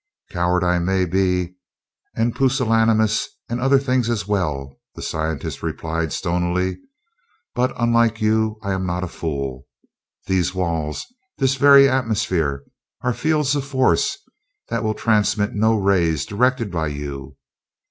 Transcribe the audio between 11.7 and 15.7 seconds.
atmosphere, are fields of force that will transmit